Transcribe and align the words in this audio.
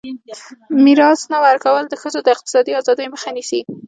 د 0.27 0.29
میراث 0.83 1.21
نه 1.31 1.37
ورکول 1.45 1.83
د 1.87 1.93
ښځو 2.01 2.19
د 2.23 2.27
اقتصادي 2.35 2.71
ازادۍ 2.81 3.07
مخه 3.13 3.29
نیسي. 3.37 3.61